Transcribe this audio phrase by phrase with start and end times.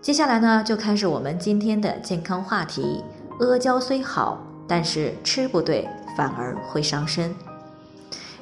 [0.00, 3.02] 接下来呢，就开始我们今天的健康话题。
[3.40, 7.34] 阿胶虽好，但是吃不对反而会伤身。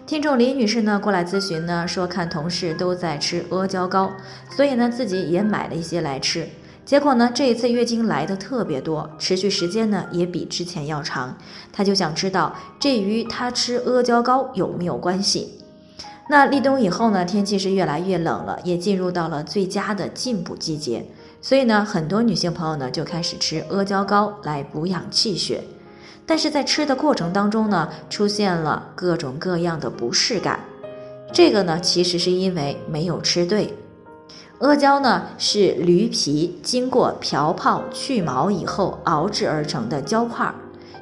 [0.07, 4.13] 听众李女士呢过来咨询呢，说看同事都在吃阿胶糕，
[4.51, 6.47] 所以呢自己也买了一些来吃。
[6.85, 11.37] 结果呢这一次月经来的特别多，持续时间呢也比之前要长。
[11.73, 15.55] 她就想知道这与她吃阿胶糕有没有关系？
[16.29, 21.07] 那立冬以后呢，天气是越来越冷了，也进入到了最佳的进补季节。
[21.47, 25.63] 所以呢，很多女性朋友呢就开始吃阿胶糕来补养气血，
[26.27, 30.59] 但是在吃的过程当中呢，出现了各种各样的不适感。
[31.33, 33.73] 这个呢，其实是因为没有吃对。
[34.59, 40.53] 阿胶呢是驴皮经过漂泡去毛以后熬制而成的胶块，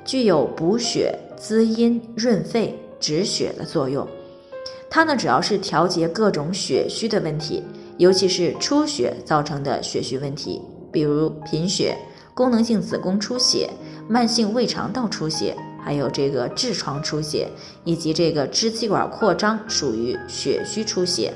[0.05, 4.07] 具有补血、滋阴、润肺、止血的作用。
[4.91, 7.63] 它呢主要是调节各种血虚的问题。
[7.99, 10.61] 尤其是出血造成的血虚问题，
[10.93, 11.97] 比如贫血、
[12.35, 13.71] 功能性子宫出血、
[14.09, 17.49] 慢性胃肠道出血，还有这个痔疮出血，
[17.85, 21.33] 以及这个支气管扩张，属于血虚出血。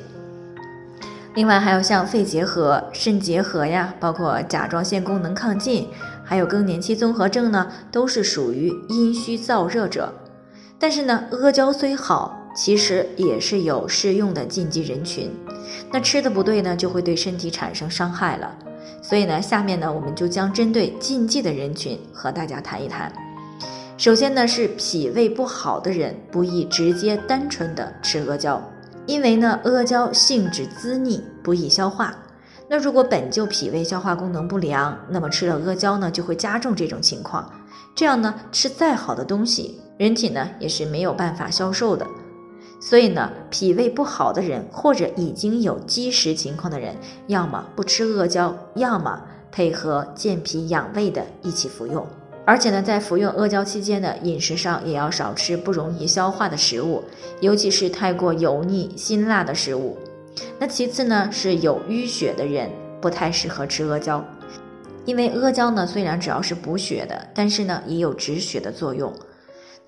[1.34, 5.86] 另外还有像肺结核、肾结核呀，包括甲状腺功能亢进，
[6.25, 10.12] 还有更年期综合症呢，都是属于阴虚燥热者。
[10.81, 12.34] 但是呢，阿胶虽好。
[12.59, 15.31] 其实也是有适用的禁忌人群，
[15.92, 18.53] 那吃的不对呢，就会对身体产生伤害了。
[19.01, 23.12] 所以呢，下面呢，我们就将针对禁忌的人群和大家谈一谈。
[23.97, 28.61] 首先呢，是脾胃不好的人不宜直接单纯的吃阿胶，
[29.07, 32.13] 因为呢，阿胶性质滋腻，不易消化。
[32.68, 37.48] 那如果本就脾胃消化功能不良，那么吃了阿胶呢，就会加重这种情况。
[37.95, 42.05] 这样呢，吃再好的东西，人体呢也是没有办法消受的。
[42.80, 46.94] 所以呢，脾胃不好的人或者已经有积食情况的人，
[47.27, 52.06] 要么不吃阿胶，要么配合健脾养胃的一起服用。
[52.44, 57.02] 而且呢，在服用阿胶期间呢，饮食上也要少吃不容易消化的食物，
[57.40, 59.98] 尤其是太过油腻、辛辣的食物。
[60.58, 64.24] 那其次呢，是有淤血的人不太适合吃阿胶，
[65.05, 69.12] 因为阿胶呢虽然主要是补血的，但是呢也有止血的作用。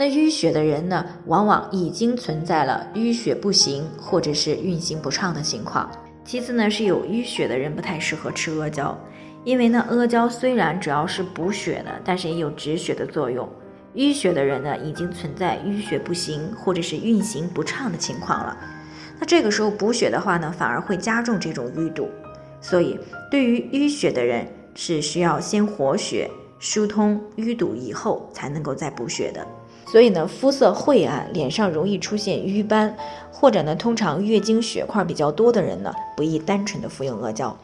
[0.01, 5.91] 那淤血的人呢，往往已经存在了淤血不行或者是运行不畅的情况。
[6.25, 8.99] 其次呢，是有淤血的人不太适合吃阿胶，
[9.45, 13.47] 因为呢，阿胶虽然主要是补血的，但是也有止血的作用。
[13.95, 18.57] 淤血的人呢，已经存在淤血不行或者是运行不畅的情况了。
[19.19, 22.09] 那这个时候补血的话呢，反而会加重这种淤堵。
[22.63, 22.99] 所以，
[23.31, 29.47] 对于淤血的人，是需要先活血、疏通淤堵以后，才能够再补血的。
[29.91, 32.97] 所以呢，肤色晦暗、脸上容易出现瘀斑，
[33.33, 37.57] 或者呢，通常月经血块比较多的人呢，不宜单纯的服用阿胶。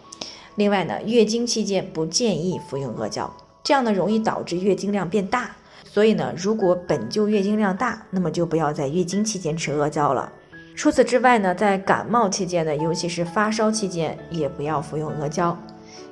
[0.56, 3.32] 另外呢，月经期间不建议服用阿胶，
[3.62, 5.54] 这样呢，容易导致月经量变大。
[5.84, 10.32] 所以呢，如果本就月经量大，那么就不要在月经期间吃阿胶了。
[10.74, 15.56] 除此之外呢，在感冒期间呢，尤其是发烧期间，也不要服用阿胶，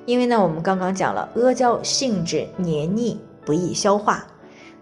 [0.07, 4.25] 因为呢，我们刚刚讲了，阿胶性质黏腻，不易消化。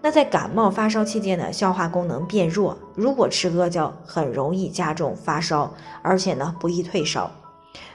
[0.05, 7.31] 那在感冒发烧期间呢，消化功能变弱，如果吃阿胶，很容易加重发烧，而且呢不易退烧。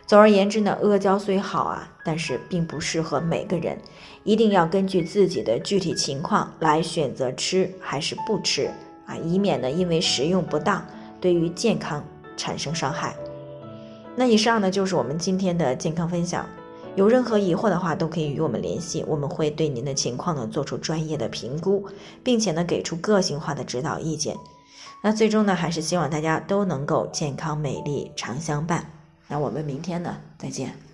[0.05, 3.77] 总而言之呢，阿胶虽好啊，但是并不适合每个人，
[4.23, 8.71] 一定要根据自己的具体情况来选择吃还是不吃
[9.05, 10.85] 啊，以免呢因为食用不当，
[11.19, 12.01] 对于健康
[12.37, 13.13] 产生伤害。
[14.15, 16.45] 那以上呢就是我们今天的健康分享。
[16.97, 21.87] 有任何疑惑的话，都可以与我们联系，我们会对您的情况呢做出专业的评估，
[22.23, 24.35] 并且呢给出个性化的指导意见。
[25.03, 28.91] 那最终呢，还是希望大家都能够健康美丽常相伴。
[29.27, 30.86] 那我们明天呢再见。